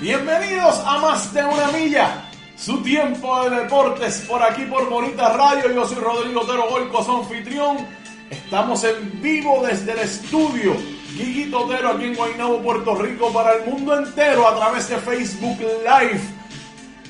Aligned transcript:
Bienvenidos 0.00 0.80
a 0.86 0.98
Más 0.98 1.34
de 1.34 1.44
una 1.44 1.70
Milla. 1.72 2.24
Su 2.56 2.82
tiempo 2.82 3.44
de 3.44 3.64
deportes 3.64 4.24
por 4.26 4.42
aquí 4.42 4.64
por 4.64 4.88
Bonita 4.88 5.34
Radio. 5.34 5.70
Yo 5.74 5.86
soy 5.86 5.98
Rodrigo 5.98 6.40
Otero 6.40 6.70
Golco, 6.70 7.04
su 7.04 7.16
anfitrión. 7.18 7.86
Estamos 8.30 8.82
en 8.84 9.20
vivo 9.20 9.62
desde 9.62 9.92
el 9.92 9.98
estudio 9.98 10.74
Guiguito 11.14 11.66
Otero 11.66 11.90
aquí 11.90 12.04
en 12.04 12.14
Guaynabo, 12.14 12.62
Puerto 12.62 12.94
Rico, 12.94 13.30
para 13.30 13.52
el 13.52 13.70
mundo 13.70 13.94
entero 13.94 14.48
a 14.48 14.56
través 14.56 14.88
de 14.88 14.96
Facebook 14.96 15.58
Live. 15.60 16.20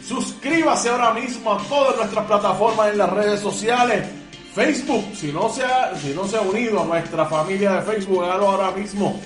Suscríbase 0.04 0.88
ahora 0.88 1.12
mismo 1.12 1.52
a 1.52 1.58
todas 1.68 1.96
nuestras 1.96 2.26
plataformas 2.26 2.90
en 2.90 2.98
las 2.98 3.10
redes 3.10 3.38
sociales. 3.38 4.04
Facebook, 4.52 5.04
si 5.14 5.32
no 5.32 5.48
se 5.48 5.64
ha, 5.64 5.94
si 5.94 6.08
no 6.08 6.26
se 6.26 6.38
ha 6.38 6.40
unido 6.40 6.82
a 6.82 6.86
nuestra 6.86 7.24
familia 7.26 7.74
de 7.74 7.82
Facebook, 7.82 8.24
hágalo 8.24 8.50
ahora 8.50 8.72
mismo. 8.72 9.20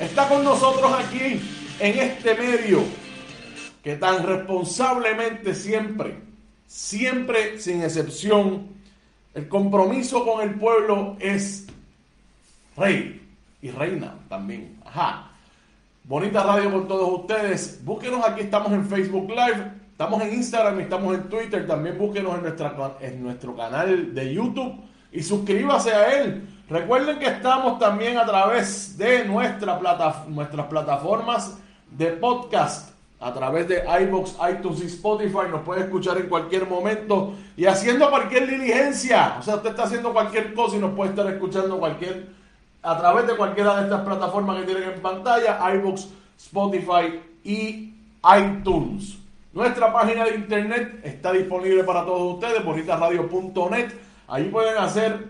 Está 0.00 0.28
con 0.28 0.42
nosotros 0.42 0.92
aquí 0.98 1.40
en 1.78 1.98
este 1.98 2.34
medio 2.34 3.03
que 3.84 3.96
tan 3.96 4.26
responsablemente 4.26 5.54
siempre, 5.54 6.16
siempre 6.66 7.60
sin 7.60 7.82
excepción, 7.82 8.68
el 9.34 9.46
compromiso 9.46 10.24
con 10.24 10.40
el 10.40 10.54
pueblo 10.54 11.16
es 11.20 11.66
rey 12.78 13.20
y 13.60 13.70
reina 13.70 14.14
también. 14.30 14.78
Ajá. 14.86 15.30
Bonita 16.04 16.42
radio 16.42 16.72
con 16.72 16.88
todos 16.88 17.20
ustedes. 17.20 17.84
Búsquenos 17.84 18.26
aquí, 18.26 18.40
estamos 18.40 18.72
en 18.72 18.86
Facebook 18.86 19.28
Live, 19.28 19.72
estamos 19.90 20.22
en 20.22 20.32
Instagram 20.32 20.80
estamos 20.80 21.14
en 21.14 21.28
Twitter. 21.28 21.66
También 21.66 21.98
búsquenos 21.98 22.36
en, 22.36 22.42
nuestra, 22.42 22.96
en 23.00 23.22
nuestro 23.22 23.54
canal 23.54 24.14
de 24.14 24.32
YouTube 24.32 24.76
y 25.12 25.22
suscríbase 25.22 25.92
a 25.92 26.22
él. 26.22 26.48
Recuerden 26.70 27.18
que 27.18 27.26
estamos 27.26 27.78
también 27.78 28.16
a 28.16 28.24
través 28.24 28.96
de 28.96 29.26
nuestra 29.26 29.78
plata, 29.78 30.24
nuestras 30.28 30.66
plataformas 30.68 31.58
de 31.90 32.12
podcast, 32.12 32.93
a 33.20 33.32
través 33.32 33.68
de 33.68 33.82
iBox, 34.02 34.36
iTunes 34.50 34.82
y 34.82 34.86
Spotify. 34.86 35.48
Nos 35.50 35.62
puede 35.62 35.82
escuchar 35.82 36.18
en 36.18 36.28
cualquier 36.28 36.68
momento 36.68 37.34
y 37.56 37.66
haciendo 37.66 38.10
cualquier 38.10 38.46
diligencia. 38.46 39.36
O 39.38 39.42
sea, 39.42 39.56
usted 39.56 39.70
está 39.70 39.84
haciendo 39.84 40.12
cualquier 40.12 40.52
cosa 40.54 40.76
y 40.76 40.80
nos 40.80 40.94
puede 40.94 41.10
estar 41.10 41.26
escuchando 41.26 41.78
cualquier 41.78 42.28
a 42.84 42.98
través 42.98 43.26
de 43.26 43.34
cualquiera 43.34 43.76
de 43.76 43.84
estas 43.84 44.02
plataformas 44.02 44.60
que 44.60 44.66
tienen 44.66 44.90
en 44.90 45.00
pantalla, 45.00 45.58
iBox, 45.74 46.08
Spotify 46.38 47.18
y 47.42 47.94
iTunes. 48.38 49.18
Nuestra 49.54 49.92
página 49.92 50.24
de 50.24 50.34
internet 50.34 51.00
está 51.02 51.32
disponible 51.32 51.82
para 51.82 52.04
todos 52.04 52.34
ustedes, 52.34 52.62
bonitasradio.net. 52.62 53.92
Ahí 54.28 54.44
pueden 54.50 54.76
hacer, 54.76 55.28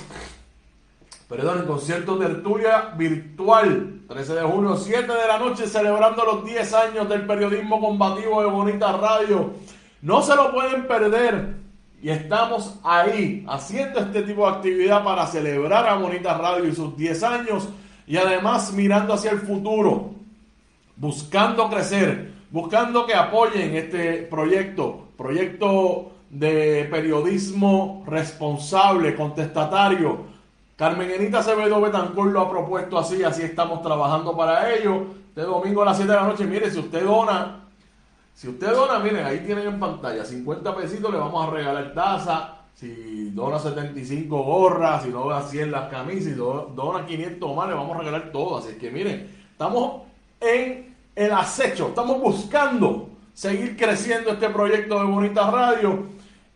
perdón, 1.28 1.60
el 1.60 1.66
concierto 1.66 2.18
tertulia 2.18 2.94
virtual, 2.97 4.00
13 4.08 4.34
de 4.34 4.42
junio, 4.42 4.76
7 4.76 5.03
de 5.03 5.28
la 5.28 5.38
noche, 5.38 5.68
celebrando 5.68 6.24
los 6.24 6.44
10 6.44 6.74
años 6.74 7.08
del 7.08 7.24
periodismo 7.24 7.80
combativo 7.80 8.42
de 8.42 8.48
Bonita 8.48 8.91
Radio. 8.91 9.53
No 10.03 10.20
se 10.20 10.34
lo 10.34 10.53
pueden 10.53 10.88
perder. 10.88 11.64
Y 12.03 12.11
estamos 12.11 12.79
ahí 12.84 13.45
haciendo 13.49 14.01
este 14.01 14.23
tipo 14.23 14.47
de 14.47 14.57
actividad 14.57 15.03
para 15.03 15.27
celebrar 15.27 15.89
a 15.89 15.97
Bonita 15.97 16.37
Radio 16.37 16.67
y 16.67 16.75
sus 16.75 16.97
10 16.97 17.23
años 17.23 17.69
y 18.07 18.17
además 18.17 18.73
mirando 18.73 19.15
hacia 19.15 19.33
el 19.33 19.41
futuro, 19.41 20.11
buscando 20.97 21.69
crecer, 21.69 22.33
buscando 22.51 23.07
que 23.07 23.15
apoyen 23.15 23.75
este 23.75 24.22
proyecto, 24.22 25.09
proyecto 25.16 26.13
de 26.31 26.87
periodismo 26.91 28.04
responsable, 28.07 29.16
contestatario. 29.16 30.37
Carmen 30.77 31.10
Enita 31.10 31.39
Acevedo 31.39 31.81
Betancourt 31.81 32.31
lo 32.31 32.42
ha 32.42 32.51
propuesto 32.51 32.99
así, 32.99 33.25
así 33.25 33.42
estamos 33.42 33.83
trabajando 33.83 34.37
para 34.37 34.72
ello. 34.75 35.07
Este 35.28 35.42
domingo 35.42 35.83
a 35.83 35.87
las 35.87 35.97
7 35.97 36.13
de 36.13 36.19
la 36.19 36.27
noche, 36.27 36.47
mire, 36.47 36.71
si 36.71 36.78
usted 36.78 37.04
dona, 37.04 37.66
si 38.36 38.48
usted 38.48 38.71
dona, 38.71 38.98
miren, 38.98 39.24
ahí 39.24 39.38
tienen 39.38 39.66
en 39.66 39.80
pantalla, 39.80 40.22
50 40.22 40.77
pesitos 40.77 41.10
le 41.10 41.16
vamos 41.16 41.48
a 41.48 41.50
regalar 41.50 41.94
taza, 41.94 42.56
si 42.74 43.30
dona 43.30 43.59
75 43.59 44.42
gorras, 44.42 45.04
si 45.04 45.10
dona 45.10 45.41
100 45.41 45.72
las 45.72 45.88
camisas, 45.88 46.24
si 46.24 46.33
dona 46.34 47.06
500 47.06 47.56
más, 47.56 47.66
le 47.66 47.74
vamos 47.74 47.97
a 47.97 48.00
regalar 48.00 48.30
todo. 48.33 48.59
Así 48.59 48.74
que 48.74 48.91
miren, 48.91 49.34
estamos 49.50 50.03
en 50.38 50.94
el 51.15 51.33
acecho, 51.33 51.88
estamos 51.88 52.21
buscando 52.21 53.09
seguir 53.33 53.74
creciendo 53.74 54.33
este 54.33 54.50
proyecto 54.50 54.98
de 54.98 55.06
Bonita 55.06 55.50
Radio. 55.50 56.04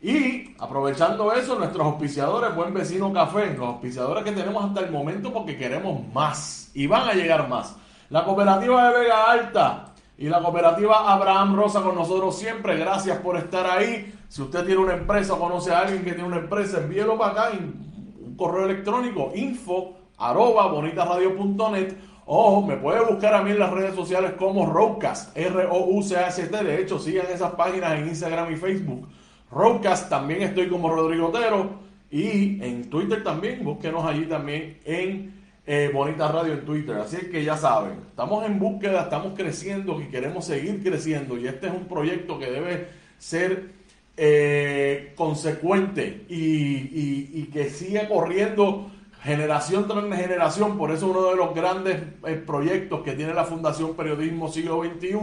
Y 0.03 0.55
aprovechando 0.59 1.33
eso, 1.33 1.59
nuestros 1.59 1.87
auspiciadores, 1.87 2.55
Buen 2.55 2.75
Vecino 2.75 3.11
Café, 3.11 3.55
los 3.57 3.67
auspiciadores 3.67 4.23
que 4.23 4.33
tenemos 4.33 4.63
hasta 4.63 4.81
el 4.81 4.91
momento 4.91 5.33
porque 5.33 5.57
queremos 5.57 6.07
más 6.13 6.71
y 6.75 6.87
van 6.87 7.09
a 7.09 7.15
llegar 7.15 7.49
más. 7.49 7.75
La 8.11 8.23
cooperativa 8.25 8.91
de 8.91 8.99
Vega 8.99 9.31
Alta 9.31 9.90
y 10.21 10.29
la 10.29 10.41
cooperativa 10.43 11.11
Abraham 11.11 11.57
Rosa 11.57 11.81
con 11.81 11.95
nosotros 11.95 12.39
siempre. 12.39 12.77
Gracias 12.77 13.19
por 13.21 13.39
estar 13.39 13.67
ahí. 13.67 14.15
Si 14.29 14.43
usted 14.43 14.67
tiene 14.67 14.79
una 14.79 14.93
empresa 14.93 15.33
o 15.33 15.39
conoce 15.39 15.73
a 15.73 15.81
alguien 15.81 16.05
que 16.05 16.13
tiene 16.13 16.29
una 16.29 16.37
empresa, 16.37 16.77
envíelo 16.77 17.17
para 17.17 17.33
acá 17.33 17.57
en 17.57 17.75
un 18.23 18.37
correo 18.37 18.67
electrónico 18.67 19.33
info 19.35 19.97
arroba 20.19 20.67
bonitasradio.net 20.67 21.95
o 22.27 22.61
me 22.61 22.77
puede 22.77 23.03
buscar 23.03 23.33
a 23.33 23.43
mí 23.43 23.53
en 23.53 23.59
las 23.59 23.73
redes 23.73 23.95
sociales 23.95 24.33
como 24.39 24.67
Roadcast, 24.67 25.35
R-O-U-C-A-S-T. 25.35 26.65
De 26.65 26.83
hecho, 26.83 26.99
sigan 26.99 27.27
esas 27.33 27.53
páginas 27.53 27.99
en 27.99 28.09
Instagram 28.09 28.53
y 28.53 28.57
Facebook. 28.57 29.09
Roadcast 29.51 30.11
también 30.11 30.43
estoy 30.43 30.69
como 30.69 30.95
Rodrigo 30.95 31.29
Otero 31.29 31.81
y 32.11 32.63
en 32.63 32.91
Twitter 32.91 33.25
también. 33.25 33.65
Búsquenos 33.65 34.05
allí 34.05 34.27
también 34.27 34.81
en 34.85 35.40
eh, 35.67 35.91
Bonita 35.93 36.29
Radio 36.29 36.55
en 36.55 36.65
Twitter. 36.65 36.97
Así 36.97 37.17
es 37.17 37.25
que 37.29 37.45
ya 37.45 37.57
saben, 37.57 37.99
estamos 38.09 38.45
en 38.47 38.59
búsqueda, 38.59 39.03
estamos 39.03 39.35
creciendo 39.37 40.01
y 40.01 40.07
queremos 40.07 40.45
seguir 40.45 40.83
creciendo. 40.83 41.39
Y 41.39 41.47
este 41.47 41.69
es 41.69 41.73
un 41.73 41.87
proyecto 41.87 42.39
que 42.39 42.51
debe 42.51 42.89
ser 43.19 43.71
eh, 44.17 45.13
consecuente 45.17 46.25
y, 46.29 47.45
que 47.53 47.69
siga 47.69 48.09
corriendo 48.09 48.91
generación 49.23 49.89
tras 49.89 50.05
generación. 50.05 50.79
Por 50.79 50.91
eso 50.93 51.09
uno 51.09 51.31
de 51.31 51.37
los 51.37 51.55
grandes 51.55 51.97
eh, 52.27 52.35
proyectos 52.35 53.03
que 53.03 53.13
tiene 53.13 53.35
la 53.35 53.45
Fundación 53.45 53.95
Periodismo 53.95 54.49
Siglo 54.49 54.83
XXI 54.83 55.19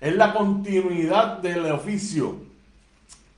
es 0.00 0.16
la 0.16 0.32
continuidad 0.32 1.38
del 1.38 1.70
oficio. 1.70 2.51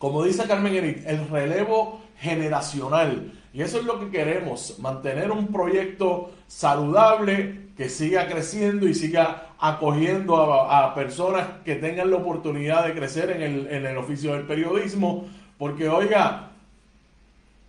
Como 0.04 0.22
dice 0.22 0.46
Carmen 0.46 0.76
Enrique, 0.76 1.02
el 1.06 1.26
relevo 1.30 2.02
generacional. 2.18 3.32
Y 3.54 3.62
eso 3.62 3.78
es 3.78 3.86
lo 3.86 3.98
que 3.98 4.10
queremos, 4.10 4.78
mantener 4.78 5.30
un 5.30 5.46
proyecto 5.46 6.30
saludable 6.46 7.70
que 7.74 7.88
siga 7.88 8.28
creciendo 8.28 8.86
y 8.86 8.92
siga 8.92 9.54
acogiendo 9.58 10.36
a, 10.52 10.94
personas 10.94 11.46
que 11.64 11.76
tengan 11.76 12.10
la 12.10 12.18
oportunidad 12.18 12.86
de 12.86 12.92
crecer 12.92 13.30
en 13.30 13.40
el, 13.40 13.66
en 13.68 13.86
el 13.86 13.96
oficio 13.96 14.34
del 14.34 14.42
periodismo. 14.42 15.24
Porque, 15.56 15.88
oiga, 15.88 16.50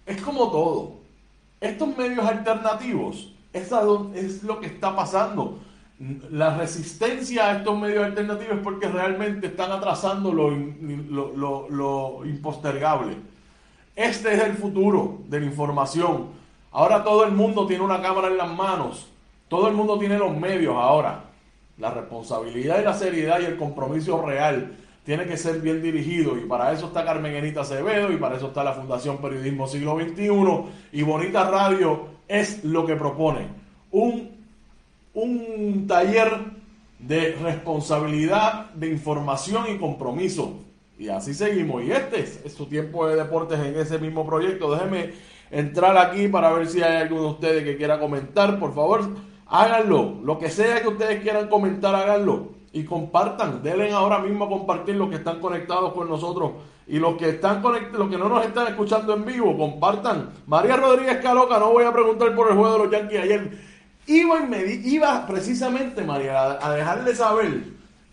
es 0.05 0.21
como 0.21 0.51
todo. 0.51 0.95
Estos 1.61 1.95
medios 1.95 2.25
alternativos, 2.25 3.31
es 3.53 4.43
lo 4.43 4.59
que 4.59 4.65
está 4.65 4.93
pasando. 4.93 5.57
La 6.31 6.57
resistencia 6.57 7.47
a 7.47 7.57
estos 7.57 7.79
medios 7.79 8.03
alternativos 8.03 8.57
es 8.57 8.63
porque 8.63 8.87
realmente 8.87 9.47
están 9.47 9.71
atrasando 9.71 10.33
lo, 10.33 10.49
lo, 10.49 11.69
lo 11.69 12.25
impostergable. 12.25 13.15
Este 13.95 14.33
es 14.33 14.43
el 14.43 14.53
futuro 14.53 15.19
de 15.27 15.39
la 15.39 15.45
información. 15.45 16.27
Ahora 16.71 17.03
todo 17.03 17.23
el 17.23 17.31
mundo 17.31 17.65
tiene 17.65 17.83
una 17.83 18.01
cámara 18.01 18.27
en 18.27 18.37
las 18.37 18.53
manos. 18.53 19.07
Todo 19.47 19.69
el 19.69 19.73
mundo 19.73 19.97
tiene 19.97 20.17
los 20.17 20.35
medios 20.35 20.75
ahora. 20.75 21.23
La 21.77 21.91
responsabilidad 21.91 22.81
y 22.81 22.83
la 22.83 22.93
seriedad 22.93 23.39
y 23.39 23.45
el 23.45 23.55
compromiso 23.55 24.21
real 24.21 24.75
tiene 25.05 25.25
que 25.25 25.37
ser 25.37 25.61
bien 25.61 25.81
dirigido 25.81 26.35
y 26.35 26.41
para 26.41 26.73
eso 26.73 26.87
está 26.87 27.05
Carmen 27.05 27.35
Enita 27.35 27.61
Acevedo 27.61 28.11
y 28.11 28.17
para 28.17 28.37
eso 28.37 28.47
está 28.47 28.63
la 28.63 28.73
Fundación 28.73 29.19
Periodismo 29.19 29.67
Siglo 29.67 29.97
XXI 29.99 30.29
y 30.91 31.03
Bonita 31.03 31.49
Radio 31.49 32.07
es 32.27 32.63
lo 32.63 32.85
que 32.85 32.95
propone. 32.95 33.47
Un, 33.91 34.31
un 35.15 35.87
taller 35.87 36.31
de 36.99 37.33
responsabilidad, 37.41 38.71
de 38.71 38.91
información 38.91 39.65
y 39.73 39.79
compromiso 39.79 40.65
y 40.97 41.09
así 41.09 41.33
seguimos. 41.33 41.83
Y 41.83 41.91
este 41.91 42.21
es, 42.21 42.53
su 42.55 42.65
tiempo 42.67 43.07
de 43.07 43.15
deportes 43.15 43.59
en 43.59 43.77
ese 43.77 43.99
mismo 43.99 44.25
proyecto. 44.25 44.73
Déjeme 44.73 45.13
entrar 45.51 45.97
aquí 45.97 46.27
para 46.27 46.51
ver 46.51 46.67
si 46.67 46.81
hay 46.81 46.97
alguno 46.97 47.23
de 47.23 47.29
ustedes 47.29 47.63
que 47.63 47.77
quiera 47.77 47.99
comentar. 47.99 48.59
Por 48.59 48.73
favor, 48.73 49.09
háganlo. 49.47 50.19
Lo 50.23 50.39
que 50.39 50.49
sea 50.49 50.81
que 50.81 50.87
ustedes 50.87 51.21
quieran 51.21 51.49
comentar, 51.49 51.93
háganlo. 51.95 52.49
Y 52.71 52.83
compartan. 52.83 53.61
Denle 53.61 53.91
ahora 53.91 54.19
mismo 54.19 54.45
a 54.45 54.49
compartir 54.49 54.95
los 54.95 55.09
que 55.09 55.15
están 55.15 55.39
conectados 55.39 55.93
con 55.93 56.09
nosotros. 56.09 56.51
Y 56.87 56.99
los 56.99 57.15
que 57.15 57.29
están 57.29 57.61
conectados, 57.61 57.99
los 57.99 58.09
que 58.09 58.17
no 58.17 58.29
nos 58.29 58.45
están 58.45 58.67
escuchando 58.67 59.13
en 59.13 59.25
vivo, 59.25 59.57
compartan. 59.57 60.29
María 60.45 60.77
Rodríguez 60.77 61.17
Caloca, 61.17 61.57
no 61.57 61.71
voy 61.71 61.83
a 61.83 61.91
preguntar 61.91 62.33
por 62.35 62.49
el 62.49 62.57
juego 62.57 62.73
de 62.73 62.79
los 62.79 62.91
Yankees 62.91 63.21
ayer. 63.21 63.74
Iba, 64.07 64.39
y 64.43 64.47
me, 64.47 64.63
iba 64.63 65.25
precisamente, 65.25 66.03
María, 66.03 66.59
a 66.63 66.73
dejarle 66.73 67.15
saber 67.15 67.63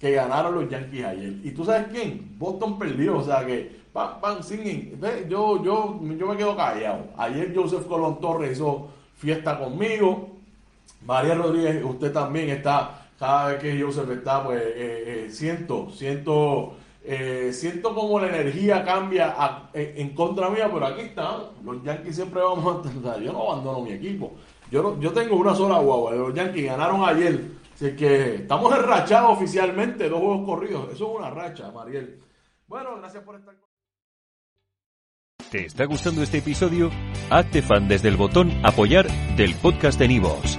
que 0.01 0.11
ganaron 0.13 0.55
los 0.55 0.69
Yankees 0.69 1.05
ayer. 1.05 1.35
¿Y 1.45 1.53
tú 1.53 1.65
sabes 1.65 1.87
quién? 1.93 2.35
Boston 2.39 2.79
perdió, 2.79 3.19
o 3.19 3.25
sea 3.25 3.47
que, 3.47 3.81
pam, 3.93 4.21
pam, 4.21 4.43
singing. 4.43 4.99
Yo, 5.29 5.63
yo, 5.63 6.01
yo 6.03 6.27
me 6.27 6.37
quedo 6.37 6.57
callado. 6.57 7.07
Ayer 7.17 7.53
Joseph 7.55 7.87
Colón 7.87 8.21
Torres 8.21 8.53
hizo 8.53 8.89
fiesta 9.17 9.59
conmigo. 9.59 10.31
María 11.07 11.35
Rodríguez, 11.35 11.85
usted 11.85 12.13
también 12.13 12.51
está, 12.51 13.07
cada 13.19 13.49
vez 13.49 13.61
que 13.61 13.81
Joseph 13.81 14.11
está, 14.11 14.43
pues 14.43 14.61
eh, 14.61 14.75
eh, 14.77 15.29
siento, 15.31 15.91
siento, 15.91 16.75
eh, 17.05 17.51
siento 17.53 17.95
como 17.95 18.21
la 18.21 18.29
energía 18.29 18.85
cambia 18.85 19.35
en 19.75 20.15
contra 20.15 20.49
mía, 20.51 20.71
pero 20.73 20.87
aquí 20.87 21.03
está. 21.03 21.51
Los 21.65 21.83
Yankees 21.83 22.17
siempre 22.17 22.41
vamos 22.41 22.87
a... 22.87 23.19
Yo 23.19 23.33
no 23.33 23.51
abandono 23.51 23.81
mi 23.81 23.93
equipo. 23.93 24.35
Yo, 24.71 24.99
yo 25.01 25.13
tengo 25.13 25.37
una 25.37 25.55
sola 25.55 25.79
guagua. 25.79 26.13
Los 26.13 26.35
Yankees 26.35 26.67
ganaron 26.67 27.03
ayer 27.05 27.63
Así 27.83 27.97
que 27.97 28.37
estamos 28.37 28.73
enrachados 28.77 29.37
oficialmente, 29.37 30.09
dos 30.09 30.21
juegos 30.21 30.47
corridos. 30.47 30.93
Eso 30.93 31.11
es 31.11 31.19
una 31.19 31.31
racha, 31.31 31.71
Mariel. 31.73 32.21
Bueno, 32.69 32.97
gracias 32.99 33.25
por 33.25 33.37
estar 33.37 33.55
¿Te 35.51 35.67
está 35.67 35.85
gustando 35.87 36.23
este 36.23 36.39
episodio? 36.39 36.91
Hazte 37.29 37.61
fan 37.61 37.89
desde 37.89 38.09
el 38.09 38.17
botón 38.17 38.53
Apoyar 38.65 39.07
del 39.37 39.55
podcast 39.57 39.99
de 39.99 40.09
Nivos. 40.09 40.59